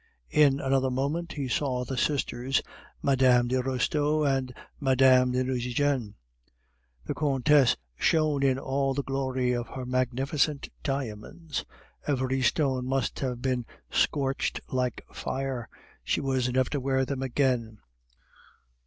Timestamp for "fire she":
15.13-16.19